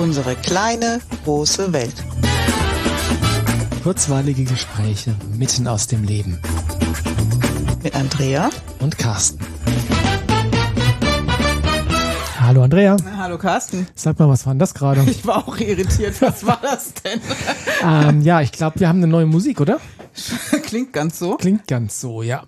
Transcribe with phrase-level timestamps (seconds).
[0.00, 1.92] Unsere kleine, große Welt.
[3.82, 6.40] Kurzweilige Gespräche mitten aus dem Leben.
[7.82, 9.40] Mit Andrea und Carsten.
[12.40, 12.96] Hallo Andrea.
[13.18, 13.86] Hallo Carsten.
[13.94, 15.02] Sag mal, was war denn das gerade?
[15.02, 16.14] Ich war auch irritiert.
[16.22, 17.20] Was war das denn?
[17.84, 19.80] ähm, ja, ich glaube, wir haben eine neue Musik, oder?
[20.64, 21.36] Klingt ganz so.
[21.36, 22.44] Klingt ganz so, ja.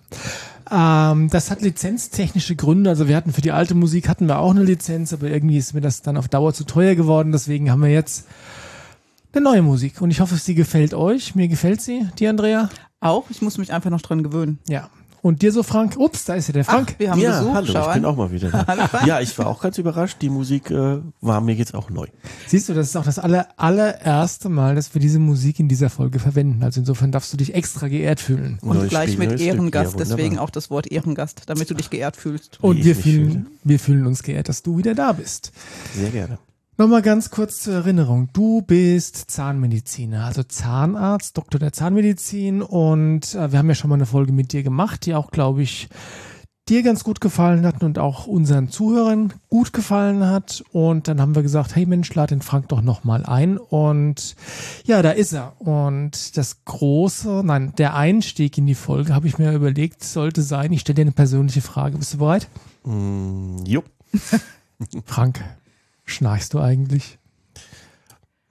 [0.73, 2.89] Ähm, das hat lizenztechnische Gründe.
[2.89, 5.75] Also wir hatten für die alte Musik hatten wir auch eine Lizenz, aber irgendwie ist
[5.75, 7.31] mir das dann auf Dauer zu teuer geworden.
[7.31, 8.27] Deswegen haben wir jetzt
[9.35, 10.01] eine neue Musik.
[10.01, 11.35] Und ich hoffe, sie gefällt euch.
[11.35, 12.71] Mir gefällt sie, die Andrea.
[13.01, 13.29] Auch.
[13.29, 14.59] Ich muss mich einfach noch dran gewöhnen.
[14.67, 14.89] Ja.
[15.23, 15.97] Und dir so, Frank?
[15.99, 16.95] Ups, da ist ja der Frank.
[16.95, 17.55] Ach, wir haben ja, Besuch.
[17.55, 17.95] hallo, Schau ich an.
[17.95, 18.67] bin auch mal wieder da.
[18.67, 19.07] Hallo, Frank.
[19.07, 20.17] ja, ich war auch ganz überrascht.
[20.21, 22.07] Die Musik äh, war mir jetzt auch neu.
[22.49, 25.91] Siehst du, das ist auch das aller, allererste Mal, dass wir diese Musik in dieser
[25.91, 26.65] Folge verwenden.
[26.65, 28.59] Also insofern darfst du dich extra geehrt fühlen.
[28.63, 29.41] Und Neues gleich Spiel, mit.
[29.41, 32.59] Ehrengast, Ja, deswegen auch das Wort Ehrengast, damit du dich geehrt fühlst.
[32.61, 33.47] Und wir fühlen, fühle.
[33.63, 35.53] wir fühlen uns geehrt, dass du wieder da bist.
[35.95, 36.39] Sehr gerne.
[36.83, 38.29] Nochmal ganz kurz zur Erinnerung.
[38.33, 43.95] Du bist Zahnmediziner, also Zahnarzt, Doktor der Zahnmedizin und äh, wir haben ja schon mal
[43.95, 45.89] eine Folge mit dir gemacht, die auch, glaube ich,
[46.69, 50.65] dir ganz gut gefallen hat und auch unseren Zuhörern gut gefallen hat.
[50.73, 53.59] Und dann haben wir gesagt, hey Mensch, lad den Frank doch nochmal ein.
[53.59, 54.35] Und
[54.85, 55.53] ja, da ist er.
[55.61, 60.73] Und das große, nein, der Einstieg in die Folge habe ich mir überlegt, sollte sein,
[60.73, 61.97] ich stelle dir eine persönliche Frage.
[61.97, 62.49] Bist du bereit?
[62.83, 63.85] Mm, jo.
[65.07, 65.45] Frank,
[66.05, 67.19] schnarchst du eigentlich?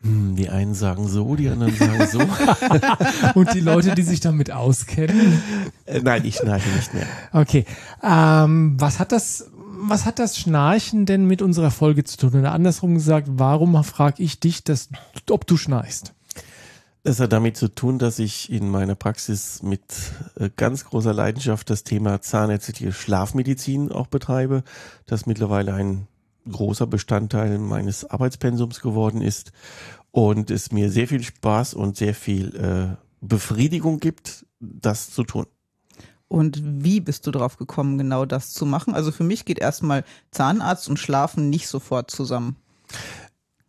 [0.01, 2.19] Hm, Die einen sagen so, die anderen sagen so.
[3.39, 5.41] Und die Leute, die sich damit auskennen.
[5.85, 7.05] äh, nein, ich schnarche nicht mehr.
[7.33, 7.65] Okay.
[8.03, 9.49] Ähm, was hat das,
[9.83, 12.39] was hat das Schnarchen denn mit unserer Folge zu tun?
[12.39, 14.89] Oder andersrum gesagt, warum frage ich dich, dass,
[15.29, 16.13] ob du schnarchst?
[17.03, 19.81] Das hat damit zu tun, dass ich in meiner Praxis mit
[20.35, 24.63] äh, ganz großer Leidenschaft das Thema zahnärztliche Schlafmedizin auch betreibe,
[25.07, 26.07] das mittlerweile ein
[26.49, 29.51] großer Bestandteil meines Arbeitspensums geworden ist
[30.11, 35.45] und es mir sehr viel Spaß und sehr viel äh, Befriedigung gibt, das zu tun.
[36.27, 38.93] Und wie bist du drauf gekommen, genau das zu machen?
[38.93, 42.55] Also für mich geht erstmal Zahnarzt und Schlafen nicht sofort zusammen.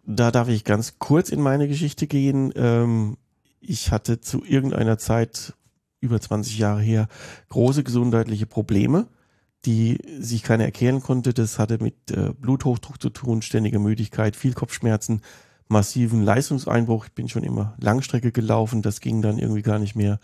[0.04, 2.52] Da darf ich ganz kurz in meine Geschichte gehen.
[2.54, 3.16] Ähm,
[3.60, 5.54] ich hatte zu irgendeiner Zeit,
[6.00, 7.08] über 20 Jahre her,
[7.48, 9.08] große gesundheitliche Probleme,
[9.64, 11.34] die sich keiner erklären konnte.
[11.34, 15.22] Das hatte mit äh, Bluthochdruck zu tun, ständiger Müdigkeit, viel Kopfschmerzen,
[15.68, 17.06] massiven Leistungseinbruch.
[17.06, 20.18] Ich bin schon immer Langstrecke gelaufen, das ging dann irgendwie gar nicht mehr.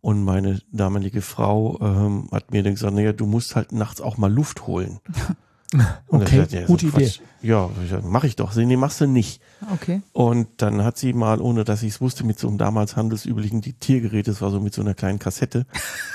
[0.00, 4.16] Und meine damalige Frau ähm, hat mir dann gesagt, naja, du musst halt nachts auch
[4.16, 5.00] mal Luft holen.
[5.72, 6.98] Und Okay, dachte, ja, gute so.
[6.98, 7.12] Idee.
[7.42, 7.70] Ja,
[8.02, 8.54] mache ich doch.
[8.54, 9.40] Nee, machst du nicht.
[9.72, 10.02] Okay.
[10.12, 13.60] Und dann hat sie mal, ohne dass ich es wusste, mit so einem damals handelsüblichen
[13.60, 15.66] Diktiergerät, das war so mit so einer kleinen Kassette.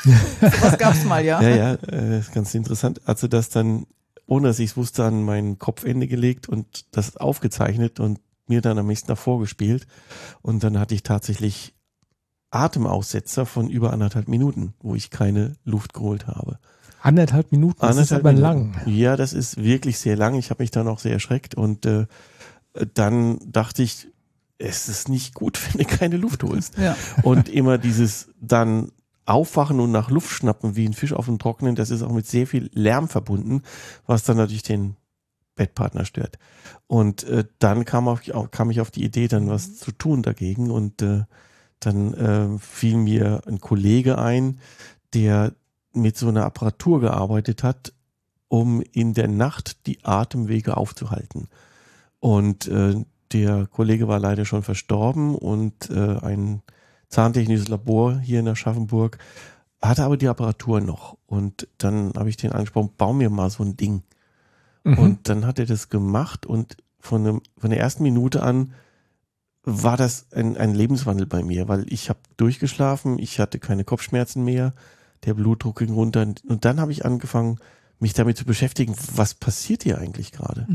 [0.61, 1.41] Was gab's mal, ja?
[1.41, 3.01] Ja, ja, äh, ist ganz interessant.
[3.05, 3.85] Hat sie das dann,
[4.27, 8.77] ohne dass ich es wusste, an mein Kopfende gelegt und das aufgezeichnet und mir dann
[8.77, 9.88] am nächsten Tag vorgespielt.
[10.41, 11.73] Und dann hatte ich tatsächlich
[12.51, 16.59] Atemaussetzer von über anderthalb Minuten, wo ich keine Luft geholt habe.
[17.05, 18.81] Anderthalb Minuten, das ist aber lang.
[18.88, 20.33] Ja, das ist wirklich sehr lang.
[20.33, 22.07] Ich habe mich dann auch sehr erschreckt und äh,
[22.95, 24.07] dann dachte ich,
[24.57, 26.79] es ist nicht gut, wenn du keine Luft holst.
[26.79, 26.97] Ja.
[27.21, 28.91] Und immer dieses dann
[29.27, 32.25] aufwachen und nach Luft schnappen wie ein Fisch auf dem Trockenen, das ist auch mit
[32.25, 33.61] sehr viel Lärm verbunden,
[34.07, 34.95] was dann natürlich den
[35.55, 36.39] Bettpartner stört.
[36.88, 40.71] Und äh, dann kam, auf, kam ich auf die Idee, dann was zu tun dagegen
[40.71, 41.25] und äh,
[41.79, 44.59] dann äh, fiel mir ein Kollege ein,
[45.13, 45.53] der
[45.95, 47.94] mit so einer Apparatur gearbeitet hat,
[48.47, 51.47] um in der Nacht die Atemwege aufzuhalten.
[52.19, 56.61] Und äh, der Kollege war leider schon verstorben und äh, ein
[57.09, 59.17] zahntechnisches Labor hier in Aschaffenburg
[59.81, 61.17] hatte aber die Apparatur noch.
[61.25, 64.03] Und dann habe ich den angesprochen, bau mir mal so ein Ding.
[64.83, 64.97] Mhm.
[64.97, 68.73] Und dann hat er das gemacht und von, dem, von der ersten Minute an
[69.63, 74.44] war das ein, ein Lebenswandel bei mir, weil ich habe durchgeschlafen, ich hatte keine Kopfschmerzen
[74.44, 74.73] mehr,
[75.25, 77.59] der Blutdruck ging runter und dann habe ich angefangen,
[78.00, 80.68] mich damit zu beschäftigen, was passiert hier eigentlich gerade?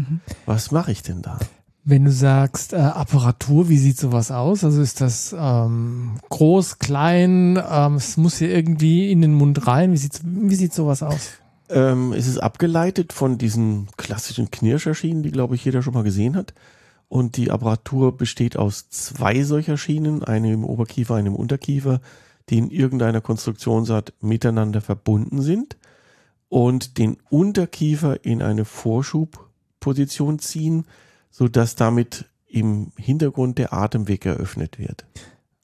[0.46, 1.38] Was mache ich denn da?
[1.82, 4.64] Wenn du sagst äh, Apparatur, wie sieht sowas aus?
[4.64, 7.60] Also ist das ähm, groß, klein?
[7.70, 9.92] Ähm, es muss hier irgendwie in den Mund rein.
[9.92, 11.30] Wie sieht wie sieht sowas aus?
[11.70, 16.36] Ähm, es ist abgeleitet von diesen klassischen Knirscherschienen, die, glaube ich, jeder schon mal gesehen
[16.36, 16.52] hat.
[17.08, 22.00] Und die Apparatur besteht aus zwei solcher Schienen, eine im Oberkiefer, eine im Unterkiefer,
[22.50, 25.76] die in irgendeiner Konstruktionsart miteinander verbunden sind
[26.48, 30.84] und den Unterkiefer in eine Vorschubposition ziehen,
[31.30, 35.06] sodass damit im Hintergrund der Atemweg eröffnet wird.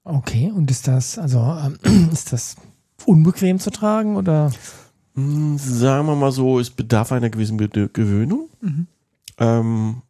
[0.05, 1.41] Okay, und ist das, also
[1.85, 2.57] ähm, ist das
[3.05, 4.53] unbequem zu tragen oder?
[5.15, 8.49] Hm, Sagen wir mal so, es bedarf einer gewissen Gewöhnung.
[9.39, 10.03] Ähm,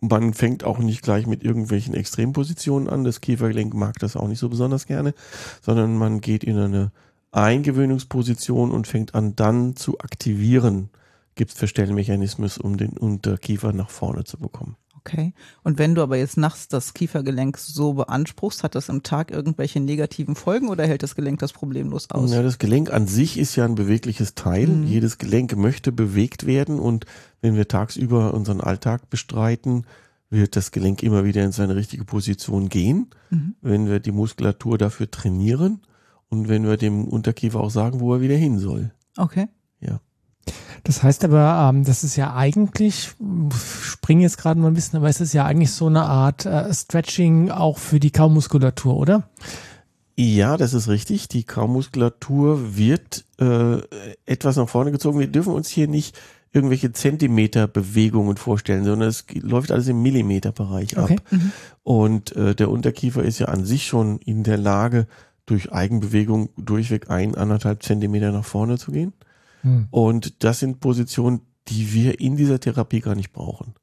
[0.00, 3.04] man fängt auch nicht gleich mit irgendwelchen Extrempositionen an.
[3.04, 5.14] Das Kiefergelenk mag das auch nicht so besonders gerne,
[5.60, 6.92] sondern man geht in eine
[7.32, 10.90] Eingewöhnungsposition und fängt an dann zu aktivieren.
[11.34, 14.76] Gibt es Verstellmechanismus, um den Unterkiefer nach vorne zu bekommen.
[14.98, 15.32] Okay.
[15.62, 19.80] Und wenn du aber jetzt nachts das Kiefergelenk so beanspruchst, hat das im Tag irgendwelche
[19.80, 22.32] negativen Folgen oder hält das Gelenk das problemlos aus?
[22.32, 24.66] Ja, das Gelenk an sich ist ja ein bewegliches Teil.
[24.66, 24.86] Mhm.
[24.86, 27.06] Jedes Gelenk möchte bewegt werden und
[27.40, 29.86] wenn wir tagsüber unseren Alltag bestreiten,
[30.30, 33.54] wird das Gelenk immer wieder in seine richtige Position gehen, mhm.
[33.62, 35.80] wenn wir die Muskulatur dafür trainieren
[36.28, 38.92] und wenn wir dem Unterkiefer auch sagen, wo er wieder hin soll.
[39.16, 39.48] Okay.
[39.80, 40.00] Ja.
[40.84, 43.10] Das heißt aber, ähm, das ist ja eigentlich,
[43.82, 46.72] springe jetzt gerade mal ein bisschen, aber es ist ja eigentlich so eine Art äh,
[46.72, 49.28] Stretching auch für die Kaumuskulatur, oder?
[50.16, 51.28] Ja, das ist richtig.
[51.28, 53.78] Die Kaumuskulatur wird äh,
[54.26, 55.20] etwas nach vorne gezogen.
[55.20, 56.18] Wir dürfen uns hier nicht
[56.52, 61.04] irgendwelche Zentimeterbewegungen vorstellen, sondern es läuft alles im Millimeterbereich ab.
[61.04, 61.18] Okay.
[61.30, 61.52] Mhm.
[61.84, 65.06] Und äh, der Unterkiefer ist ja an sich schon in der Lage,
[65.46, 69.12] durch Eigenbewegung durchweg ein, anderthalb Zentimeter nach vorne zu gehen.
[69.62, 69.88] Hm.
[69.90, 73.74] Und das sind Positionen, die wir in dieser Therapie gar nicht brauchen.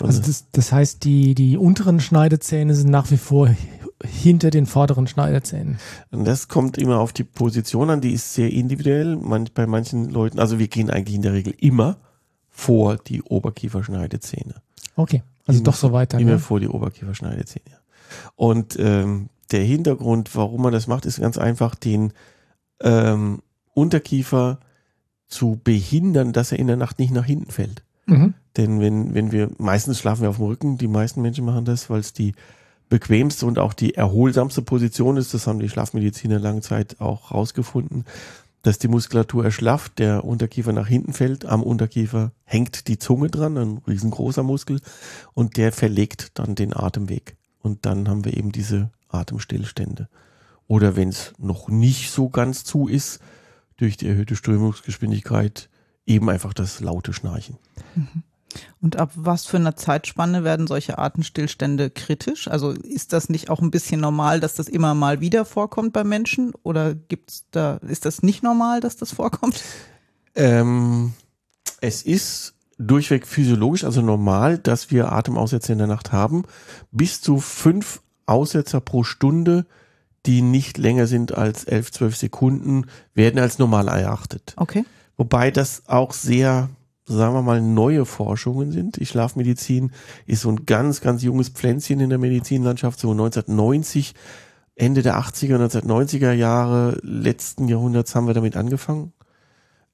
[0.00, 3.54] Also das, das heißt, die, die unteren Schneidezähne sind nach wie vor
[4.04, 5.78] hinter den vorderen Schneidezähnen.
[6.10, 9.16] Und das kommt immer auf die Position an, die ist sehr individuell.
[9.16, 11.98] Man, bei manchen Leuten, also wir gehen eigentlich in der Regel immer
[12.48, 14.54] vor die Oberkieferschneidezähne.
[14.96, 16.18] Okay, also immer, doch so weiter.
[16.18, 16.38] Immer ne?
[16.38, 17.76] vor die Oberkieferschneidezähne.
[18.36, 22.12] Und ähm, der Hintergrund, warum man das macht, ist ganz einfach, den
[22.80, 23.42] ähm,
[23.74, 24.60] Unterkiefer
[25.30, 27.82] zu behindern, dass er in der Nacht nicht nach hinten fällt.
[28.06, 28.34] Mhm.
[28.56, 31.88] Denn wenn, wenn wir, meistens schlafen wir auf dem Rücken, die meisten Menschen machen das,
[31.88, 32.34] weil es die
[32.88, 38.04] bequemste und auch die erholsamste Position ist, das haben die Schlafmediziner lange Zeit auch rausgefunden,
[38.62, 43.56] dass die Muskulatur erschlafft, der Unterkiefer nach hinten fällt, am Unterkiefer hängt die Zunge dran,
[43.56, 44.80] ein riesengroßer Muskel,
[45.32, 47.36] und der verlegt dann den Atemweg.
[47.60, 50.08] Und dann haben wir eben diese Atemstillstände.
[50.66, 53.20] Oder wenn es noch nicht so ganz zu ist,
[53.80, 55.68] durch die erhöhte Strömungsgeschwindigkeit
[56.06, 57.58] eben einfach das laute Schnarchen.
[57.94, 58.22] Mhm.
[58.80, 62.48] Und ab was für einer Zeitspanne werden solche Atemstillstände kritisch?
[62.48, 66.02] Also ist das nicht auch ein bisschen normal, dass das immer mal wieder vorkommt bei
[66.02, 66.52] Menschen?
[66.62, 69.62] Oder gibt's da, ist das nicht normal, dass das vorkommt?
[70.34, 71.12] Ähm,
[71.80, 76.44] es ist durchweg physiologisch, also normal, dass wir Atemaussätze in der Nacht haben.
[76.90, 79.66] Bis zu fünf Aussetzer pro Stunde
[80.26, 84.54] die nicht länger sind als 11, 12 Sekunden, werden als normal erachtet.
[84.56, 84.84] Okay.
[85.16, 86.70] Wobei das auch sehr,
[87.06, 88.96] sagen wir mal, neue Forschungen sind.
[88.96, 89.92] Die Schlafmedizin
[90.26, 94.14] ist so ein ganz, ganz junges Pflänzchen in der Medizinlandschaft, so 1990,
[94.76, 99.12] Ende der 80er, 1990er Jahre letzten Jahrhunderts haben wir damit angefangen.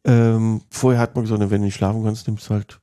[0.05, 2.79] Ähm, vorher hat man gesagt, wenn du nicht schlafen kannst, nimmst du halt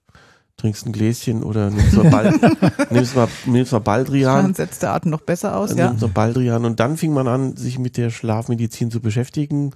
[0.58, 2.40] trinkst ein Gläschen oder nimmst mal, Bal
[2.90, 4.44] nimmst mal, nimmst mal Baldrian.
[4.44, 5.88] Dann setzt der Atem noch besser aus, ja.
[5.88, 9.72] Nimmst mal Baldrian und dann fing man an, sich mit der Schlafmedizin zu beschäftigen.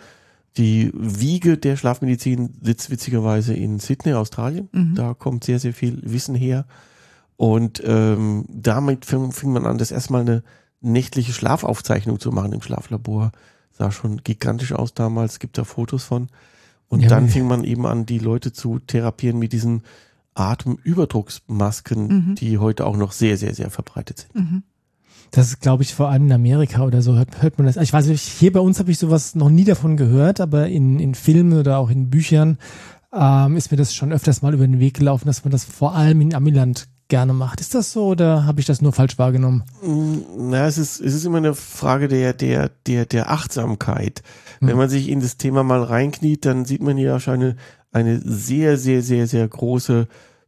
[0.57, 4.69] Die Wiege der Schlafmedizin sitzt witzigerweise in Sydney, Australien.
[4.71, 4.95] Mhm.
[4.95, 6.65] Da kommt sehr, sehr viel Wissen her.
[7.35, 10.43] Und ähm, damit fing, fing man an, das erstmal eine
[10.81, 13.31] nächtliche Schlafaufzeichnung zu machen im Schlaflabor.
[13.71, 16.29] Sah schon gigantisch aus damals, gibt da Fotos von.
[16.89, 19.83] Und ja, dann fing man eben an, die Leute zu therapieren mit diesen
[20.37, 22.35] Atemüberdrucksmasken, mhm.
[22.35, 24.35] die heute auch noch sehr, sehr, sehr verbreitet sind.
[24.35, 24.63] Mhm.
[25.31, 27.75] Das ist, glaube ich, vor allem in Amerika oder so hört, hört man das.
[27.77, 30.99] Ich weiß nicht, hier bei uns habe ich sowas noch nie davon gehört, aber in,
[30.99, 32.57] in Filmen oder auch in Büchern
[33.13, 35.95] ähm, ist mir das schon öfters mal über den Weg gelaufen, dass man das vor
[35.95, 37.61] allem in Amiland gerne macht.
[37.61, 39.63] Ist das so oder habe ich das nur falsch wahrgenommen?
[39.81, 44.23] Mm, na, es ist, es ist immer eine Frage der, der, der, der Achtsamkeit.
[44.59, 44.77] Wenn hm.
[44.77, 47.55] man sich in das Thema mal reinkniet, dann sieht man ja schon eine,
[47.91, 50.07] eine sehr, sehr, sehr, sehr große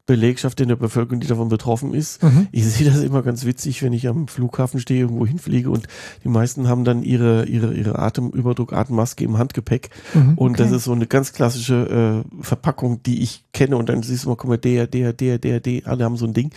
[0.10, 2.24] Belegschaft in der Bevölkerung, die davon betroffen ist.
[2.24, 2.48] Mhm.
[2.51, 5.88] Ich sehe das immer ganz witzig, wenn ich am Flughafen stehe, irgendwo hinfliege und
[6.24, 9.92] die meisten haben dann ihre, ihre, ihre Atemüberdruck, Atemmaske im Handgepäck.
[10.16, 10.63] Mhm, und okay.
[10.63, 13.78] das ist so eine ganz klassische äh, Verpackung, die ich kenne.
[13.78, 16.25] Und dann siehst du mal, guck mal, der, der, der, der, der, alle haben so
[16.25, 16.50] ein Ding.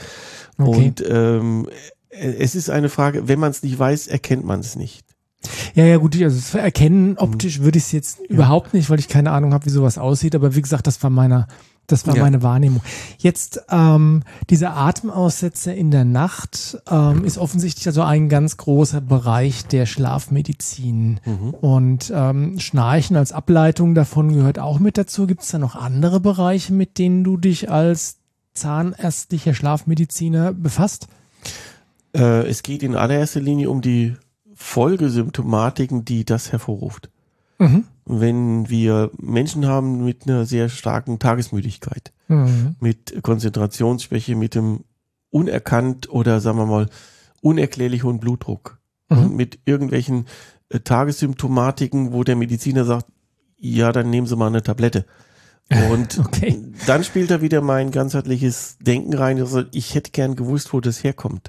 [0.56, 0.86] Okay.
[0.86, 1.68] Und ähm,
[2.08, 5.04] es ist eine Frage, wenn man es nicht weiß, erkennt man es nicht.
[5.74, 7.18] Ja, ja, gut, also erkennen mhm.
[7.18, 8.26] optisch würde ich es jetzt ja.
[8.28, 10.34] überhaupt nicht, weil ich keine Ahnung habe, wie sowas aussieht.
[10.34, 11.48] Aber wie gesagt, das war meiner,
[11.86, 12.22] das war ja.
[12.22, 12.80] meine Wahrnehmung.
[13.18, 19.66] Jetzt ähm, diese Atemaussätze in der Nacht ähm, ist offensichtlich also ein ganz großer Bereich
[19.66, 21.20] der Schlafmedizin.
[21.24, 21.50] Mhm.
[21.60, 25.26] Und ähm, Schnarchen als Ableitung davon gehört auch mit dazu.
[25.26, 28.18] Gibt es da noch andere Bereiche, mit denen du dich als
[28.54, 31.08] zahnärztlicher Schlafmediziner befasst?
[32.14, 34.14] Äh, es geht in allererster Linie um die
[34.54, 37.10] Folgesymptomatiken, die das hervorruft.
[37.58, 37.84] Mhm.
[38.04, 42.76] Wenn wir Menschen haben mit einer sehr starken Tagesmüdigkeit, mhm.
[42.80, 44.80] mit Konzentrationsschwäche, mit dem
[45.30, 46.88] unerkannt oder sagen wir mal
[47.40, 48.78] unerklärlich hohen Blutdruck
[49.08, 49.18] Mhm.
[49.18, 50.26] und mit irgendwelchen
[50.70, 53.06] äh, Tagessymptomatiken, wo der Mediziner sagt,
[53.58, 55.04] ja, dann nehmen Sie mal eine Tablette.
[55.90, 56.60] Und Okay.
[56.86, 59.38] dann spielt da wieder mein ganzheitliches Denken rein.
[59.38, 61.48] Also ich hätte gern gewusst, wo das herkommt.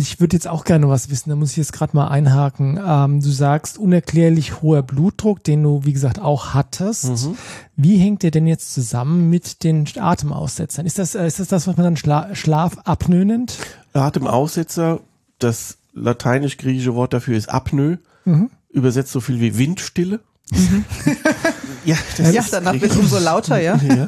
[0.00, 2.80] Ich würde jetzt auch gerne was wissen, da muss ich jetzt gerade mal einhaken.
[2.84, 7.08] Ähm, du sagst unerklärlich hoher Blutdruck, den du, wie gesagt, auch hattest.
[7.26, 7.36] Mhm.
[7.76, 10.86] Wie hängt der denn jetzt zusammen mit den Atemaussetzern?
[10.86, 13.58] Ist das, äh, ist das das, was man dann Schla Schlafapnoe nennt?
[13.92, 15.00] Atemaussetzer,
[15.38, 18.50] das lateinisch-griechische Wort dafür ist Apnoe, Mhm.
[18.70, 20.20] übersetzt so viel wie Windstille.
[21.84, 23.76] ja, das Ja, ist danach wird umso lauter, ja.
[23.88, 24.06] ja.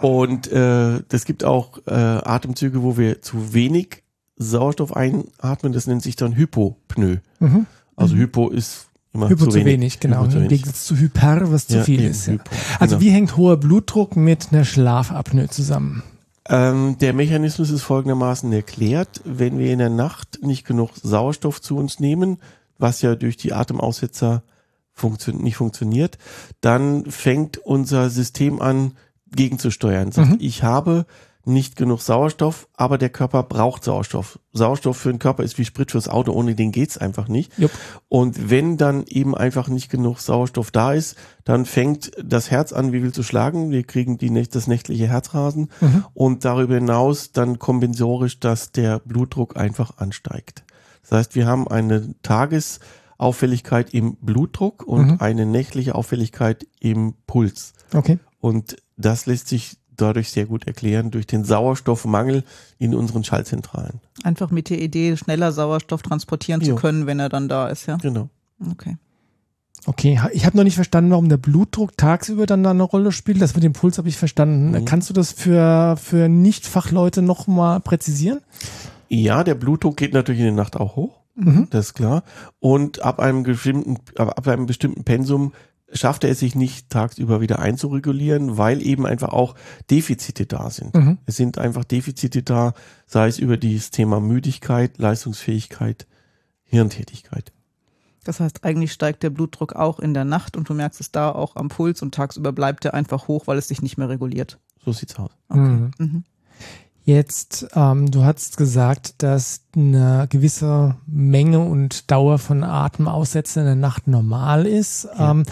[0.00, 4.02] Und äh, das gibt auch äh, Atemzüge, wo wir zu wenig
[4.36, 5.72] Sauerstoff einatmen.
[5.72, 7.20] Das nennt sich dann Hypopnoe.
[7.40, 7.66] Mhm.
[7.96, 10.00] Also Hypo ist immer Hypo zu wenig.
[10.00, 10.22] genau.
[10.22, 10.48] Hypo zu Im wenig.
[10.62, 12.26] Gegensatz zu Hyper, was zu Ja, viel eben, ist.
[12.26, 12.32] Ja.
[12.34, 12.50] Hypo,
[12.80, 13.00] Also genau.
[13.06, 16.02] wie hängt hoher Blutdruck mit einer Schlafapnoe zusammen?
[16.46, 19.20] Ähm, der Mechanismus ist folgendermaßen erklärt.
[19.24, 22.38] Wenn wir in der Nacht nicht genug Sauerstoff zu uns nehmen,
[22.76, 24.42] was ja durch die Atemaussetzer
[24.92, 26.18] funktio nicht funktioniert,
[26.60, 28.92] dann fängt unser System an,
[29.34, 30.12] gegenzusteuern.
[30.12, 30.36] Sagt, Mhm.
[30.40, 31.06] ich habe
[31.46, 34.38] nicht genug Sauerstoff, aber der Körper braucht Sauerstoff.
[34.52, 37.56] Sauerstoff für den Körper ist wie Sprit fürs Auto, ohne den geht's einfach nicht.
[37.58, 37.70] Jupp.
[38.08, 42.92] Und wenn dann eben einfach nicht genug Sauerstoff da ist, dann fängt das Herz an,
[42.92, 43.70] wie will zu schlagen.
[43.70, 46.04] Wir kriegen die, das nächtliche Herzrasen Mhm.
[46.14, 50.64] und darüber hinaus dann kompensorisch, dass der Blutdruck einfach ansteigt.
[51.02, 55.16] Das heißt, wir haben eine Tagesauffälligkeit im Blutdruck und Mhm.
[55.20, 57.72] eine nächtliche Auffälligkeit im Puls.
[57.92, 58.18] Okay.
[58.40, 62.44] Und das lässt sich dadurch sehr gut erklären durch den Sauerstoffmangel
[62.78, 64.00] in unseren Schaltzentralen.
[64.22, 66.74] Einfach mit der Idee, schneller Sauerstoff transportieren Jo.
[66.74, 67.96] zu können, wenn er dann da ist, ja.
[67.96, 68.28] Genau.
[68.70, 68.96] Okay.
[69.86, 73.42] Okay, ich habe noch nicht verstanden, warum der Blutdruck tagsüber dann da eine Rolle spielt.
[73.42, 74.70] Das mit dem Puls habe ich verstanden.
[74.70, 74.84] Mhm.
[74.86, 78.40] Kannst du das für, für Nicht-Fachleute noch mal präzisieren?
[79.08, 81.20] Ja, der Blutdruck geht natürlich in der Nacht auch hoch.
[81.34, 81.66] Mhm.
[81.70, 82.22] Das ist klar.
[82.60, 85.52] Und ab einem bestimmten, ab einem bestimmten Pensum
[85.94, 89.54] schafft er es sich nicht tagsüber wieder einzuregulieren, weil eben einfach auch
[89.90, 90.94] Defizite da sind.
[90.94, 91.18] Mhm.
[91.26, 92.74] Es sind einfach Defizite da,
[93.06, 96.06] sei es über dieses Thema Müdigkeit, Leistungsfähigkeit,
[96.64, 97.52] Hirntätigkeit.
[98.24, 101.30] Das heißt, eigentlich steigt der Blutdruck auch in der Nacht und du merkst es da
[101.30, 104.58] auch am Puls und tagsüber bleibt er einfach hoch, weil es sich nicht mehr reguliert.
[104.84, 105.30] So sieht's aus.
[105.50, 105.90] Mhm.
[105.98, 106.24] Mhm.
[107.06, 113.74] Jetzt, ähm, du hast gesagt, dass eine gewisse Menge und Dauer von Atemaussätzen in der
[113.74, 115.06] Nacht normal ist.
[115.18, 115.32] Ja.
[115.32, 115.42] Ähm,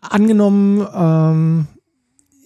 [0.00, 1.66] angenommen, ähm,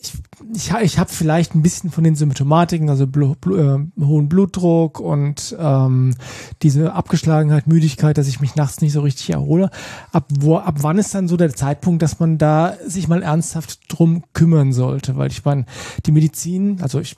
[0.01, 0.15] ich,
[0.53, 4.99] ich, ich habe vielleicht ein bisschen von den Symptomatiken, also Blu, Blu, äh, hohen Blutdruck
[4.99, 6.15] und ähm,
[6.63, 9.71] diese Abgeschlagenheit, Müdigkeit, dass ich mich nachts nicht so richtig erhole.
[10.11, 13.81] Ab, wo, ab wann ist dann so der Zeitpunkt, dass man da sich mal ernsthaft
[13.89, 15.17] drum kümmern sollte?
[15.17, 15.67] Weil ich meine,
[16.07, 17.15] die Medizin, also ich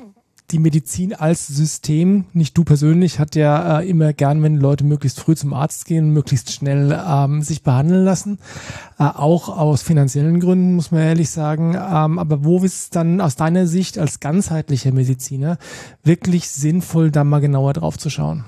[0.50, 5.20] die Medizin als System, nicht du persönlich, hat ja äh, immer gern, wenn Leute möglichst
[5.20, 8.38] früh zum Arzt gehen, möglichst schnell ähm, sich behandeln lassen.
[8.98, 11.74] Äh, auch aus finanziellen Gründen, muss man ehrlich sagen.
[11.74, 15.58] Ähm, aber wo ist es dann aus deiner Sicht als ganzheitlicher Mediziner
[16.02, 18.44] wirklich sinnvoll, da mal genauer drauf zu schauen?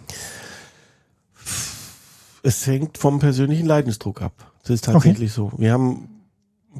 [2.42, 4.52] Es hängt vom persönlichen Leidensdruck ab.
[4.62, 5.52] Das ist tatsächlich so.
[5.56, 6.08] Wir haben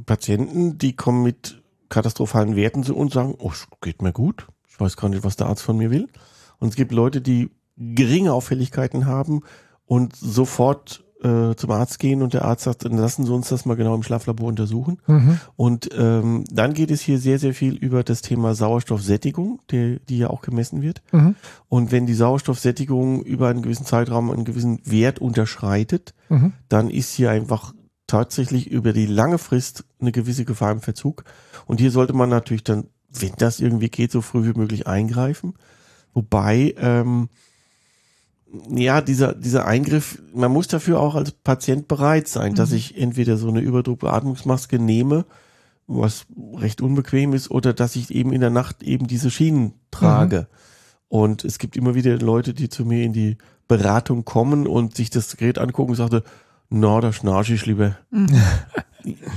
[0.06, 4.46] Patienten, die kommen mit katastrophalen Werten zu uns und sagen, oh, geht mir gut.
[4.72, 6.08] Ich weiß gar nicht, was der Arzt von mir will.
[6.58, 9.42] Und es gibt Leute, die geringe Auffälligkeiten haben
[9.84, 13.64] und sofort äh, zum Arzt gehen und der Arzt sagt, dann lassen Sie uns das
[13.64, 14.98] mal genau im Schlaflabor untersuchen.
[15.06, 15.38] Mhm.
[15.56, 20.18] Und ähm, dann geht es hier sehr, sehr viel über das Thema Sauerstoffsättigung, die, die
[20.18, 21.02] ja auch gemessen wird.
[21.12, 21.36] Mhm.
[21.68, 26.54] Und wenn die Sauerstoffsättigung über einen gewissen Zeitraum einen gewissen Wert unterschreitet, Mhm.
[26.70, 27.74] dann ist hier einfach
[28.06, 31.24] tatsächlich über die lange Frist eine gewisse Gefahr im Verzug.
[31.66, 32.86] Und hier sollte man natürlich dann,
[33.18, 35.54] wenn das irgendwie geht, so früh wie möglich eingreifen.
[36.14, 37.28] Wobei, ähm,
[38.68, 43.36] ja, dieser, dieser Eingriff, man muss dafür auch als Patient bereit sein, dass ich entweder
[43.38, 45.24] so eine Überdruckbeatmungsmaske nehme,
[45.86, 50.48] was recht unbequem ist, oder dass ich eben in der Nacht eben diese Schienen trage.
[51.08, 53.36] Und es gibt immer wieder Leute, die zu mir in die
[53.68, 56.22] Beratung kommen und sich das Gerät angucken und sagte,
[56.68, 57.96] na, da schnarche ich lieber.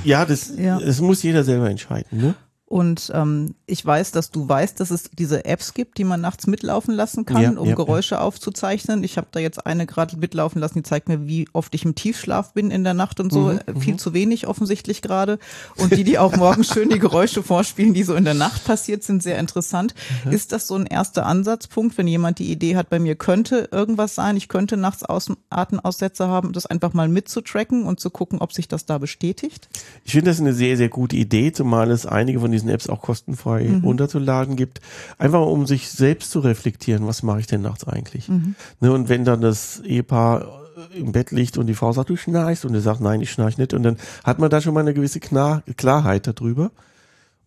[0.03, 0.79] ja, das, Ja.
[0.79, 2.36] das muss jeder selber entscheiden, ne?
[2.67, 6.48] Und ähm, ich weiß, dass du weißt, dass es diese Apps gibt, die man nachts
[6.48, 9.03] mitlaufen lassen kann, Ja, um ja, Geräusche aufzuzeichnen.
[9.03, 11.93] Ich habe da jetzt eine gerade mitlaufen lassen, die zeigt mir, wie oft ich im
[11.93, 13.50] Tiefschlaf bin in der Nacht und so.
[13.51, 15.38] Mhm, Äh, Viel zu wenig offensichtlich gerade.
[15.77, 19.03] Und die, die auch morgens schön die Geräusche vorspielen, die so in der Nacht passiert
[19.03, 19.93] sind, sehr interessant.
[20.25, 20.31] Mhm.
[20.31, 24.15] Ist das so ein erster Ansatzpunkt, wenn jemand die Idee hat, bei mir könnte irgendwas
[24.15, 28.53] sein, ich könnte nachts Aus Atemaussätze haben, das einfach mal mitzutracken und zu gucken, ob
[28.53, 29.69] sich das da bestätigt?
[30.03, 33.02] Ich finde das eine sehr, sehr gute Idee, zumal es einige von diesen Apps auch
[33.02, 33.84] kostenfrei Mhm.
[33.84, 34.82] runterzuladen gibt.
[35.18, 38.30] Einfach um sich selbst zu reflektieren, was mache ich denn nachts eigentlich?
[38.30, 38.56] Mhm.
[38.80, 40.62] Ne, und wenn dann das Ehepaar
[40.94, 43.58] im Bett liegt und die Frau sagt, du schnarchst und er sagt, nein, ich schnarch
[43.58, 46.72] nicht und dann hat man da schon mal eine gewisse Klar Klarheit darüber.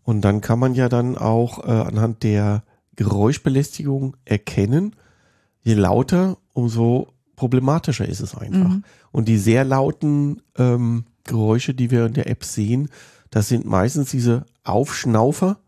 [0.02, 2.62] Und dann kann man ja dann auch äh, anhand der
[2.96, 4.96] Geräuschbelästigung erkennen,
[5.62, 8.70] je lauter, umso problematischer ist es einfach.
[8.70, 8.84] Mhm.
[9.12, 12.88] Und die sehr lauten ähm, Geräusche, die wir in der App sehen,
[13.30, 15.58] das sind meistens diese Aufschnaufer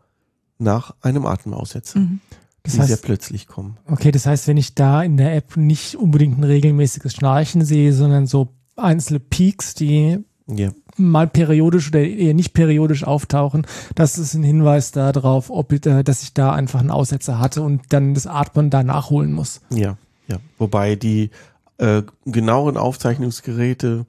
[0.57, 2.19] nach einem Atemaussetzer, Mhm.
[2.63, 3.77] Das die sehr heißt, plötzlich kommen.
[3.87, 7.91] okay, das heißt, wenn ich da in der App nicht unbedingt ein regelmäßiges Schnarchen sehe,
[7.91, 13.65] sondern so einzelne Peaks, die Ja, mal periodisch oder eher nicht periodisch auftauchen,
[13.95, 17.81] das ist ein Hinweis darauf, ob äh, dass ich da einfach einen Aussetzer hatte und
[17.89, 19.61] dann das Atmen da nachholen muss.
[19.71, 20.37] ja, ja.
[20.59, 21.31] Wobei die
[21.79, 24.05] äh, genaueren Aufzeichnungsgeräte,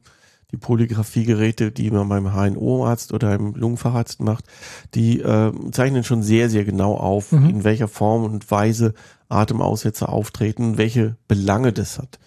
[0.52, 4.44] die Polygraphiegeräte, die man beim HNO-Arzt oder beim Lungenfacharzt macht,
[4.94, 7.49] die äh, zeichnen schon sehr, sehr genau auf, Mhm.
[7.49, 8.94] in welcher Form und Weise
[9.28, 12.18] Atemaussetzer auftreten, welche Belange das hat.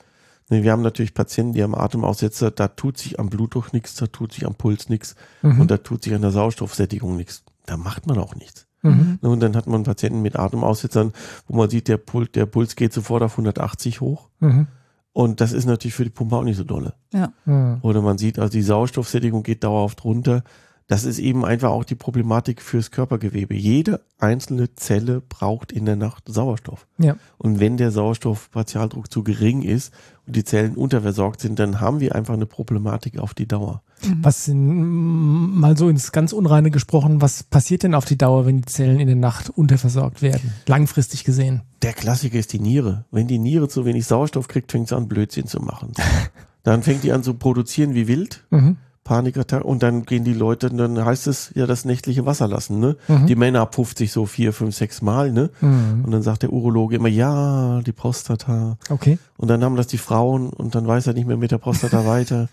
[0.49, 4.07] Ne, Wir haben natürlich Patienten, die haben Atemaussetzer, da tut sich am Blutdruck nichts, da
[4.07, 5.61] tut sich am Puls nichts Mhm.
[5.61, 7.43] und da tut sich an der Sauerstoffsättigung nichts.
[7.67, 8.65] Da macht man auch nichts.
[8.81, 9.19] Mhm.
[9.21, 11.13] Ne, Und dann hat man Patienten mit Atemaussetzern,
[11.47, 14.29] wo man sieht, der Puls, der Puls geht sofort auf 180 hoch.
[14.39, 14.67] Mhm.
[15.15, 16.93] Und das ist natürlich für die Pumpe auch nicht so dolle.
[17.13, 17.31] Ja.
[17.45, 17.77] Mhm.
[17.83, 20.43] Oder man sieht, also die Sauerstoffsättigung geht dauerhaft runter.
[20.87, 23.55] Das ist eben einfach auch die Problematik fürs Körpergewebe.
[23.55, 26.85] Jede einzelne Zelle braucht in der Nacht Sauerstoff.
[26.99, 27.17] Ja.
[27.39, 29.91] Und wenn der Sauerstoffpartialdruck zu gering ist
[30.27, 33.81] und die Zellen unterversorgt sind, dann haben wir einfach eine Problematik auf die Dauer.
[34.21, 38.57] Was in, mal so ins ganz Unreine gesprochen, was passiert denn auf die Dauer, wenn
[38.57, 40.53] die Zellen in der Nacht unterversorgt werden?
[40.67, 41.63] Langfristig gesehen.
[41.81, 43.05] Der Klassiker ist die Niere.
[43.09, 45.93] Wenn die Niere zu wenig Sauerstoff kriegt, fängt sie an, Blödsinn zu machen.
[46.63, 48.43] Dann fängt die an zu produzieren wie wild.
[48.51, 48.77] Mhm.
[49.05, 52.97] Panikattacken und dann gehen die Leute, dann heißt es ja das nächtliche Wasser lassen, ne?
[53.07, 53.27] Mhm.
[53.27, 55.51] Die Männer ab 50 so vier, fünf, sechs Mal, ne?
[55.61, 56.03] Mhm.
[56.03, 58.77] Und dann sagt der Urologe immer, ja, die Prostata.
[58.89, 59.19] Okay.
[59.37, 62.05] Und dann haben das die Frauen und dann weiß er nicht mehr mit der Prostata
[62.07, 62.49] weiter.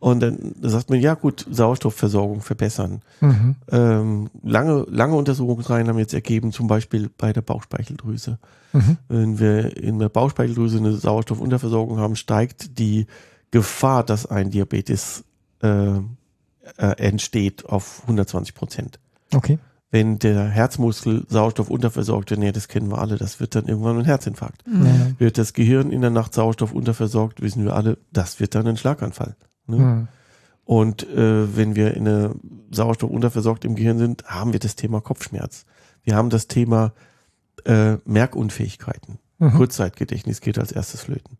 [0.00, 3.00] Und dann sagt man, ja gut, Sauerstoffversorgung verbessern.
[3.20, 3.54] Mhm.
[3.70, 8.38] Ähm, lange, lange Untersuchungsreihen haben jetzt ergeben, zum Beispiel bei der Bauchspeicheldrüse.
[8.72, 8.96] Mhm.
[9.08, 13.06] Wenn wir in der Bauchspeicheldrüse eine Sauerstoffunterversorgung haben, steigt die
[13.52, 15.22] Gefahr, dass ein Diabetes
[15.64, 16.00] äh,
[16.76, 19.00] äh, entsteht, auf 120 Prozent.
[19.32, 19.58] Okay.
[19.90, 23.98] Wenn der Herzmuskel Sauerstoff unterversorgt wird, nee, das kennen wir alle, das wird dann irgendwann
[23.98, 24.66] ein Herzinfarkt.
[24.66, 25.14] Mhm.
[25.18, 28.76] Wird das Gehirn in der Nacht Sauerstoff unterversorgt, wissen wir alle, das wird dann ein
[28.76, 29.36] Schlaganfall.
[29.66, 29.76] Ne?
[29.76, 30.08] Mhm.
[30.64, 32.34] Und äh, wenn wir in eine
[32.70, 35.64] Sauerstoff unterversorgt im Gehirn sind, haben wir das Thema Kopfschmerz.
[36.02, 36.92] Wir haben das Thema
[37.64, 39.18] äh, Merkunfähigkeiten.
[39.38, 39.52] Mhm.
[39.52, 41.38] Kurzzeitgedächtnis geht als erstes flöten.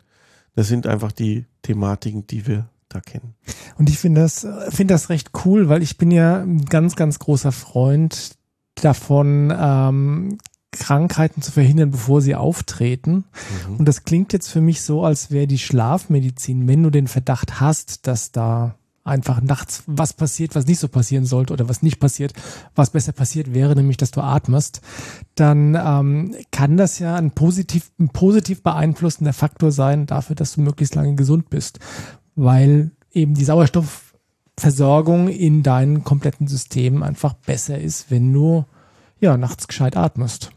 [0.55, 3.35] Das sind einfach die Thematiken, die wir da kennen.
[3.77, 7.19] Und ich finde das, finde das recht cool, weil ich bin ja ein ganz, ganz
[7.19, 8.37] großer Freund
[8.77, 10.39] davon, ähm,
[10.73, 13.25] Krankheiten zu verhindern, bevor sie auftreten.
[13.69, 13.77] Mhm.
[13.77, 17.61] Und das klingt jetzt für mich so, als wäre die Schlafmedizin, wenn du den Verdacht
[17.61, 22.01] hast, dass da einfach nachts was passiert, was nicht so passieren sollte oder was nicht
[22.01, 22.33] passiert,
[22.75, 24.81] was besser passiert wäre, nämlich dass du atmest,
[25.35, 30.63] dann ähm, kann das ja ein positiv, ein positiv beeinflussender Faktor sein dafür, dass du
[30.63, 31.81] möglichst lange gesund bist,
[32.37, 38.65] weil eben die Sauerstoffversorgung in deinem kompletten System einfach besser ist, wenn du
[39.21, 40.51] ja nachts gescheit atmest.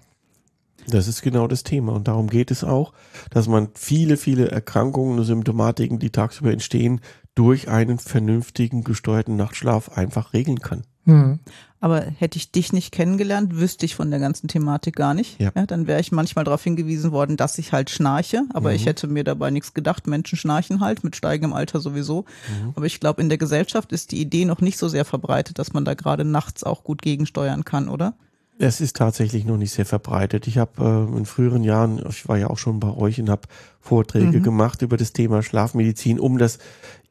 [0.90, 1.94] Das ist genau das Thema.
[1.94, 2.94] Und darum geht es auch,
[3.30, 7.02] dass man viele, viele Erkrankungen und Symptomatiken, die tagsüber entstehen,
[7.36, 10.84] durch einen vernünftigen, gesteuerten Nachtschlaf einfach regeln kann.
[11.08, 11.40] Hm.
[11.80, 15.40] Aber hätte ich dich nicht kennengelernt, wüsste ich von der ganzen Thematik gar nicht.
[15.40, 15.52] Ja.
[15.52, 18.42] dann wäre ich manchmal darauf hingewiesen worden, dass ich halt schnarche.
[18.54, 18.76] Aber Mhm.
[18.76, 20.08] ich hätte mir dabei nichts gedacht.
[20.08, 22.26] Menschen schnarchen halt, mit steigendem Alter sowieso.
[22.62, 22.74] Mhm.
[22.76, 25.72] Aber ich glaube, in der Gesellschaft ist die Idee noch nicht so sehr verbreitet, dass
[25.74, 28.16] man da gerade nachts auch gut gegensteuern kann, oder?
[28.60, 30.48] Es ist tatsächlich noch nicht sehr verbreitet.
[30.48, 33.44] Ich habe äh, in früheren Jahren, ich war ja auch schon bei euch und habe
[33.80, 34.44] Vorträge Mhm.
[34.44, 36.58] gemacht über das Thema Schlafmedizin, um das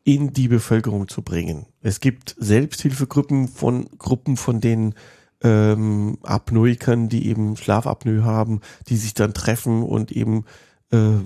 [0.07, 1.67] in die Bevölkerung zu bringen.
[1.83, 4.95] Es gibt Selbsthilfegruppen von Gruppen von den
[5.43, 10.45] ähm, Apnoikern, die eben Schlafapnoe haben, die sich dann treffen und eben
[10.93, 11.19] äh,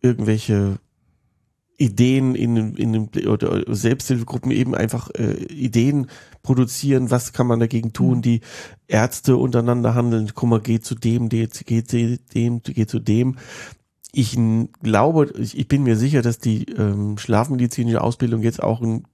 [0.00, 0.78] irgendwelche
[1.78, 6.06] Ideen in, in den oder Selbsthilfegruppen eben einfach äh, Ideen
[6.44, 8.22] produzieren, was kann man dagegen tun, Mhm.
[8.22, 8.40] die
[8.86, 13.00] Ärzte untereinander handeln, guck mal, geh zu dem, geh zu geh zu dem, geh zu
[13.00, 13.36] dem.
[14.18, 14.38] Ich
[14.82, 19.04] glaube, ich, bin mir sicher, dass die ähm, schlafmedizinische Ausbildung jetzt auch einen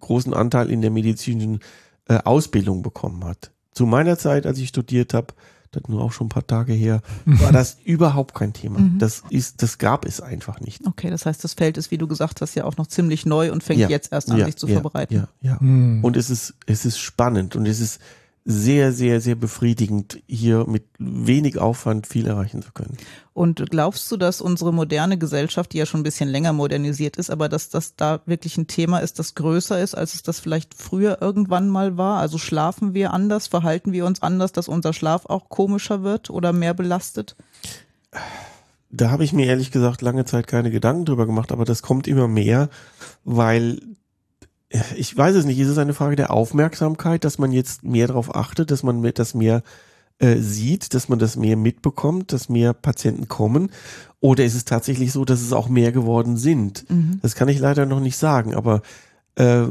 [0.00, 1.60] großen Anteil in der medizinischen
[2.06, 3.50] äh, Ausbildung bekommen hat.
[3.72, 5.28] Zu meiner Zeit, als ich studiert habe,
[5.70, 8.78] das nur auch schon ein paar Tage her, war das überhaupt kein Thema.
[8.78, 8.98] Mhm.
[8.98, 10.86] Das ist, das gab es einfach nicht.
[10.86, 13.50] Okay, das heißt, das Feld ist, wie du gesagt hast, ja auch noch ziemlich neu
[13.52, 15.16] und fängt Ja, jetzt erst an, ja, sich zu ja, verbreiten.
[15.16, 15.60] Ja, ja.
[15.60, 16.04] Hm.
[16.04, 18.02] Und es ist, es ist spannend und es ist
[18.44, 22.96] sehr, sehr, sehr befriedigend, hier mit wenig Aufwand viel erreichen zu können.
[23.34, 27.30] Und glaubst du, dass unsere moderne Gesellschaft, die ja schon ein bisschen länger modernisiert ist,
[27.30, 30.74] aber dass das da wirklich ein Thema ist, das größer ist, als es das vielleicht
[30.74, 32.18] früher irgendwann mal war?
[32.18, 36.52] Also schlafen wir anders, verhalten wir uns anders, dass unser Schlaf auch komischer wird oder
[36.52, 37.36] mehr belastet?
[38.90, 42.06] Da habe ich mir ehrlich gesagt lange Zeit keine Gedanken drüber gemacht, aber das kommt
[42.08, 42.68] immer mehr,
[43.24, 43.80] weil
[44.96, 48.34] ich weiß es nicht, ist es eine Frage der Aufmerksamkeit, dass man jetzt mehr darauf
[48.34, 49.62] achtet, dass man das mehr
[50.18, 53.70] äh, sieht, dass man das mehr mitbekommt, dass mehr Patienten kommen?
[54.20, 56.88] Oder ist es tatsächlich so, dass es auch mehr geworden sind?
[56.88, 57.18] Mhm.
[57.22, 58.82] Das kann ich leider noch nicht sagen, aber
[59.34, 59.64] äh,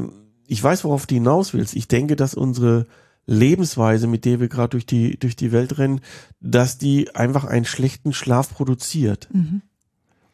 [0.46, 1.74] ich weiß, worauf du hinaus willst.
[1.74, 2.86] Ich denke, dass unsere
[3.26, 6.00] Lebensweise, mit der wir gerade durch die, durch die Welt rennen,
[6.40, 9.28] dass die einfach einen schlechten Schlaf produziert.
[9.32, 9.62] Mhm.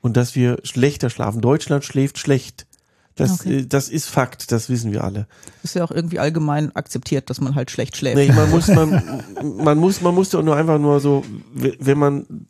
[0.00, 1.40] Und dass wir schlechter schlafen.
[1.40, 2.66] Deutschland schläft schlecht.
[3.18, 3.58] Das, okay.
[3.58, 5.26] Äh, das ist Fakt, das wissen wir alle.
[5.62, 8.16] Ist ja auch irgendwie allgemein akzeptiert, dass man halt schlecht schläft.
[8.16, 9.22] Nee, man muss, man,
[9.62, 12.46] man muss, man muss doch nur einfach nur so, wenn man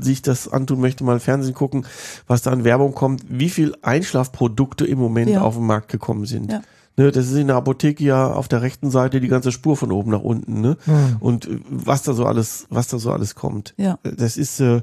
[0.00, 1.86] sich das antun möchte, mal Fernsehen gucken,
[2.26, 5.40] was da an Werbung kommt, wie viel Einschlafprodukte im Moment ja.
[5.40, 6.52] auf den Markt gekommen sind.
[6.52, 6.62] Ja.
[6.96, 9.92] Ne, das ist in der Apotheke ja auf der rechten Seite die ganze Spur von
[9.92, 10.76] oben nach unten, ne?
[10.84, 11.16] Mhm.
[11.20, 13.72] Und äh, was da so alles, was da so alles kommt.
[13.76, 14.00] Ja.
[14.02, 14.82] Das ist, äh,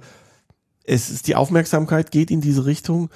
[0.86, 3.10] es ist die Aufmerksamkeit geht in diese Richtung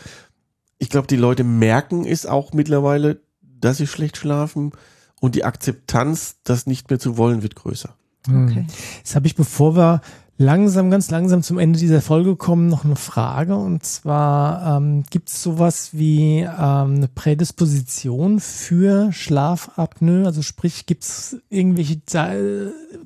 [0.80, 4.72] ich glaube, die Leute merken es auch mittlerweile, dass sie schlecht schlafen
[5.20, 7.94] und die Akzeptanz, das nicht mehr zu wollen, wird größer.
[8.28, 8.48] Hm.
[8.48, 8.66] Okay.
[8.98, 10.02] Jetzt habe ich, bevor wir
[10.38, 13.56] langsam, ganz langsam zum Ende dieser Folge kommen, noch eine Frage.
[13.56, 20.26] Und zwar, ähm, gibt es sowas wie ähm, eine Prädisposition für Schlafapnoe?
[20.26, 22.02] Also sprich, gibt es irgendwelche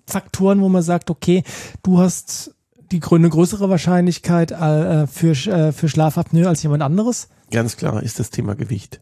[0.05, 1.43] Faktoren, wo man sagt, okay,
[1.81, 2.53] du hast
[2.93, 7.29] die eine größere Wahrscheinlichkeit äh, für, äh, für Schlafapnoe als jemand anderes?
[7.51, 9.01] Ganz klar ist das Thema Gewicht.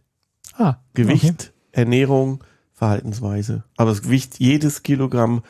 [0.57, 1.49] Ah, Gewicht, okay.
[1.71, 3.63] Ernährung, Verhaltensweise.
[3.77, 5.43] Aber das Gewicht, jedes Kilogramm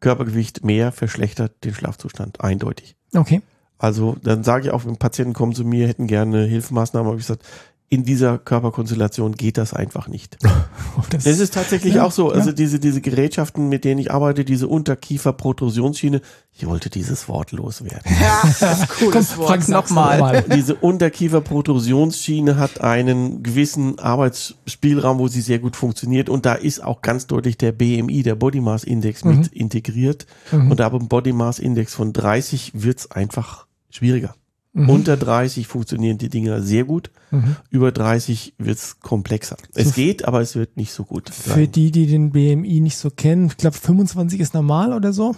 [0.00, 2.40] Körpergewicht mehr verschlechtert den Schlafzustand.
[2.40, 2.96] Eindeutig.
[3.14, 3.42] Okay.
[3.78, 7.26] Also dann sage ich auch, wenn Patienten kommen zu mir, hätten gerne Hilfemaßnahmen, habe ich
[7.26, 7.44] gesagt,
[7.90, 10.36] in dieser Körperkonstellation geht das einfach nicht.
[11.10, 12.30] das, das, ist tatsächlich ja, auch so.
[12.30, 12.54] Also ja.
[12.54, 16.20] diese, diese Gerätschaften, mit denen ich arbeite, diese Unterkieferprotrusionsschiene,
[16.52, 18.12] ich wollte dieses Wort loswerden.
[18.20, 19.68] Ja, das ist cooles Komm, Wort.
[19.68, 20.44] Nochmal.
[20.54, 26.28] Diese Unterkieferprotrusionsschiene hat einen gewissen Arbeitsspielraum, wo sie sehr gut funktioniert.
[26.28, 29.38] Und da ist auch ganz deutlich der BMI, der Body Mass Index, mhm.
[29.38, 30.26] mit integriert.
[30.50, 30.70] Mhm.
[30.72, 34.34] Und ab einem Body Mass Index von 30 wird's einfach schwieriger.
[34.72, 34.90] Mhm.
[34.90, 37.10] Unter 30 funktionieren die Dinger sehr gut.
[37.30, 37.56] Mhm.
[37.70, 39.56] Über 30 wird's komplexer.
[39.74, 41.30] Es so geht, aber es wird nicht so gut.
[41.30, 41.72] Für sein.
[41.72, 45.34] die, die den BMI nicht so kennen, ich glaube 25 ist normal oder so?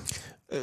[0.50, 0.56] Äh,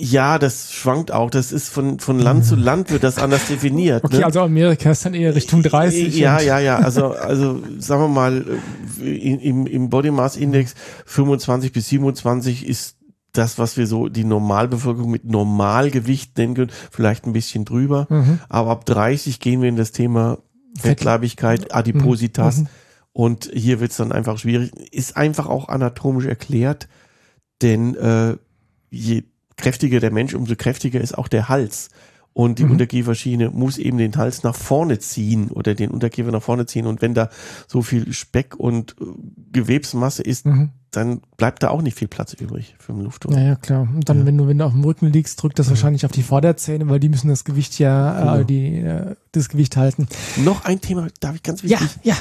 [0.00, 1.30] ja, das schwankt auch.
[1.30, 4.04] Das ist von, von Land zu Land wird das anders definiert.
[4.04, 4.24] Okay, ne?
[4.24, 6.16] also Amerika ist dann eher Richtung 30.
[6.16, 6.78] Ja, ja, ja.
[6.78, 8.44] Also, also sagen wir mal,
[9.00, 12.97] äh, im, im Body Mass Index 25 bis 27 ist
[13.38, 18.06] das, was wir so die Normalbevölkerung mit Normalgewicht nennen können, vielleicht ein bisschen drüber.
[18.10, 18.40] Mhm.
[18.48, 20.38] Aber ab 30 gehen wir in das Thema
[20.76, 22.58] Fettleibigkeit, Adipositas.
[22.58, 22.62] Mhm.
[22.62, 22.68] mhm.
[23.12, 24.70] Und hier wird es dann einfach schwierig.
[24.92, 26.88] Ist einfach auch anatomisch erklärt,
[27.62, 28.36] denn äh,
[28.90, 29.24] je
[29.56, 31.88] kräftiger der Mensch, umso kräftiger ist auch der Hals.
[32.38, 32.70] Und die mhm.
[32.70, 36.86] Unterkieferschiene muss eben den Hals nach vorne ziehen oder den Unterkiefer nach vorne ziehen.
[36.86, 37.30] Und wenn da
[37.66, 39.06] so viel Speck und äh,
[39.50, 40.68] Gewebsmasse ist, mhm.
[40.92, 43.34] dann bleibt da auch nicht viel Platz übrig für den Luftrohr.
[43.34, 43.88] Ja, ja, klar.
[43.92, 44.26] Und dann, ja.
[44.26, 45.70] wenn du, wenn du auf dem Rücken liegst, drückt das ja.
[45.70, 48.44] wahrscheinlich auf die Vorderzähne, weil die müssen das Gewicht ja, äh, genau.
[48.44, 50.06] die, äh, das Gewicht halten.
[50.36, 51.88] Noch ein Thema, darf ich ganz wichtig?
[52.04, 52.16] Ja, ja.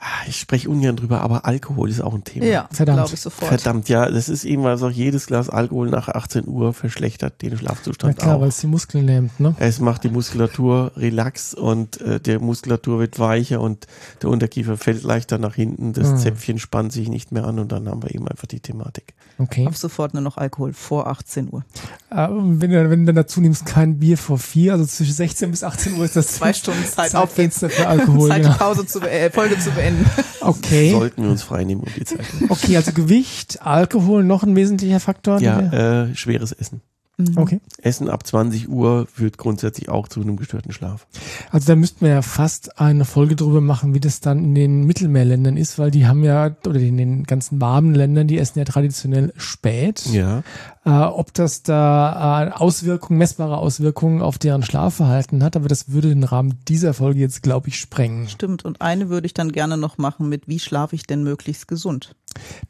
[0.00, 2.46] Ah, ich spreche ungern drüber, aber Alkohol ist auch ein Thema.
[2.46, 3.12] Ja, verdammt.
[3.12, 3.48] Ich sofort.
[3.48, 7.58] Verdammt, ja, das ist eben, weil auch jedes Glas Alkohol nach 18 Uhr verschlechtert den
[7.58, 8.16] Schlafzustand.
[8.16, 9.56] Ja klar, weil es die Muskeln lähmt, ne?
[9.58, 13.88] Es macht die Muskulatur relax und äh, der Muskulatur wird weicher und
[14.22, 16.18] der Unterkiefer fällt leichter nach hinten, das mhm.
[16.18, 19.14] Zäpfchen spannt sich nicht mehr an und dann haben wir eben einfach die Thematik.
[19.38, 19.66] Okay.
[19.66, 21.64] Ab sofort nur noch Alkohol vor 18 Uhr.
[22.10, 25.64] Äh, wenn, du, wenn du dazu nimmst, kein Bier vor vier, also zwischen 16 bis
[25.64, 28.28] 18 Uhr ist das zwei Stunden Zeit Zeitfenster für Alkohol.
[28.28, 29.87] Zeit, die Pause zu, äh, Folge zu beenden.
[29.88, 30.28] Okay.
[30.40, 30.92] Okay.
[30.92, 32.20] Sollten wir uns freinehmen um die Zeit.
[32.48, 35.40] Okay, also Gewicht, Alkohol, noch ein wesentlicher Faktor?
[35.40, 36.80] Ja, äh, schweres Essen.
[37.18, 37.36] Mhm.
[37.36, 37.60] Okay.
[37.82, 41.08] Essen ab 20 Uhr führt grundsätzlich auch zu einem gestörten Schlaf.
[41.50, 44.84] Also da müssten wir ja fast eine Folge drüber machen, wie das dann in den
[44.84, 48.64] Mittelmeerländern ist, weil die haben ja, oder in den ganzen warmen Ländern, die essen ja
[48.64, 50.06] traditionell spät.
[50.12, 50.44] Ja.
[50.88, 56.08] Äh, ob das da äh, Auswirkungen, messbare Auswirkungen auf deren Schlafverhalten hat, aber das würde
[56.08, 58.26] den Rahmen dieser Folge jetzt, glaube ich, sprengen.
[58.26, 58.64] Stimmt.
[58.64, 62.14] Und eine würde ich dann gerne noch machen mit, wie schlafe ich denn möglichst gesund?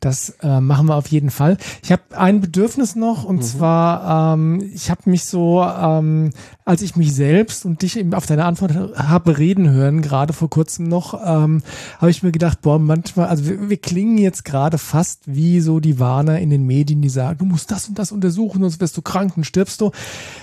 [0.00, 1.58] Das äh, machen wir auf jeden Fall.
[1.84, 3.42] Ich habe ein Bedürfnis noch und mhm.
[3.42, 6.30] zwar, ähm, ich habe mich so ähm,
[6.68, 10.50] als ich mich selbst und dich eben auf deine Antwort habe reden hören, gerade vor
[10.50, 11.62] kurzem noch, ähm,
[11.96, 15.80] habe ich mir gedacht, boah, manchmal, also wir, wir klingen jetzt gerade fast wie so
[15.80, 18.98] die Warner in den Medien, die sagen, du musst das und das untersuchen, sonst wirst
[18.98, 19.92] du krank und stirbst du.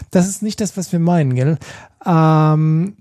[0.09, 1.59] Das ist nicht das, was wir meinen, gell?
[2.03, 2.95] Ähm,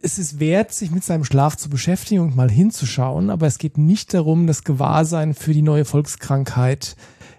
[0.00, 3.76] es ist wert, sich mit seinem Schlaf zu beschäftigen und mal hinzuschauen, aber es geht
[3.76, 6.94] nicht darum, das Gewahrsein für die neue Volkskrankheit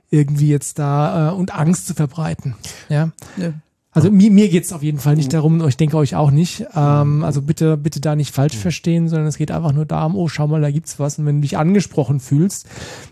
[0.10, 2.56] irgendwie jetzt da äh, und Angst zu verbreiten.
[2.89, 3.12] Ja.
[3.38, 3.54] Nö.
[4.00, 6.32] Also mir, mir geht es auf jeden Fall nicht darum, und ich denke euch auch
[6.32, 6.66] nicht.
[6.76, 10.28] Ähm, also bitte, bitte da nicht falsch verstehen, sondern es geht einfach nur darum, oh,
[10.28, 11.20] schau mal, da gibt's was.
[11.20, 12.68] Und wenn du dich angesprochen fühlst,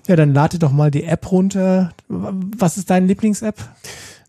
[0.07, 1.91] ja, dann lade doch mal die App runter.
[2.07, 3.55] Was ist deine Lieblings-App?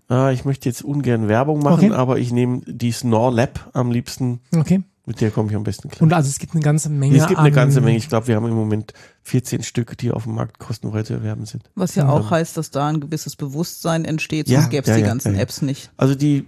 [0.09, 1.95] Ah, ich möchte jetzt ungern Werbung machen, Okay.
[1.95, 4.41] aber ich nehme die Snore Lab am liebsten.
[4.57, 4.81] Okay.
[5.09, 6.03] Mit der komme ich am besten klar.
[6.03, 7.17] Und also es gibt eine ganze Menge.
[7.17, 7.97] es gibt eine an- ganze Menge.
[7.97, 8.93] Ich glaube, wir haben im Moment
[9.23, 11.71] 14 Stücke, die auf dem Markt kostenfrei zu erwerben sind.
[11.75, 12.11] Was ja Ja.
[12.11, 15.07] auch heißt, dass da ein gewisses Bewusstsein entsteht, Ja, sonst gäbe es ja, die ja,
[15.07, 15.43] ganzen ja, ja.
[15.43, 15.91] Apps nicht.
[15.97, 16.47] Also die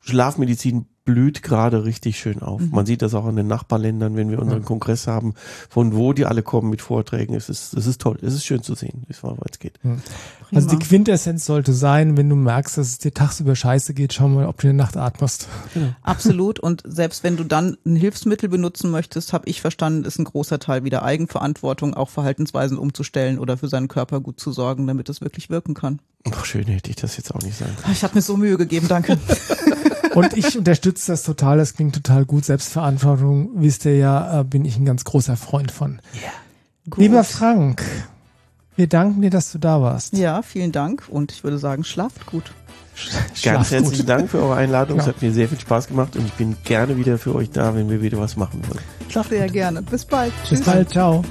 [0.00, 2.60] Schlafmedizin blüht gerade richtig schön auf.
[2.60, 2.70] Mhm.
[2.70, 5.34] Man sieht das auch in den Nachbarländern, wenn wir unseren Kongress haben,
[5.68, 7.34] von wo die alle kommen mit Vorträgen.
[7.34, 8.16] Es ist, es ist toll.
[8.22, 9.80] Es ist schön zu sehen, wie es vorwärts geht.
[10.52, 10.78] Also die.
[10.78, 14.60] Quintessenz sollte sein, wenn du merkst, dass es dir tagsüber scheiße geht, schau mal, ob
[14.60, 15.48] du in der Nacht atmest.
[16.02, 16.60] Absolut.
[16.60, 20.60] Und selbst wenn du dann ein Hilfsmittel benutzen möchtest, habe ich verstanden, ist ein großer
[20.60, 25.20] Teil wieder Eigenverantwortung, auch Verhaltensweisen umzustellen oder für seinen Körper gut zu sorgen, damit es
[25.20, 25.98] wirklich wirken kann.
[26.30, 27.92] Ach, schön hätte ich das jetzt auch nicht sagen können.
[27.92, 29.18] Ich habe mir so Mühe gegeben, danke.
[30.14, 32.44] Und ich unterstütze das total, das klingt total gut.
[32.44, 36.00] Selbstverantwortung, wisst ihr ja, äh, bin ich ein ganz großer Freund von.
[36.88, 36.98] Gut.
[36.98, 37.82] Lieber Frank,
[38.76, 40.16] wir danken dir, dass du da warst.
[40.16, 42.52] Ja, vielen Dank und ich würde sagen, schlaft gut.
[43.12, 44.08] Ganz Schlaf herzlichen gut.
[44.08, 44.98] Dank für eure Einladung.
[44.98, 45.12] Es Ja.
[45.12, 47.88] hat mir sehr viel Spaß gemacht und ich bin gerne wieder für euch da, wenn
[47.88, 48.80] wir wieder was machen wollen.
[49.08, 49.82] Schlaft ja gerne.
[49.82, 50.32] Bis bald.
[50.50, 51.24] Bis bald, ciao.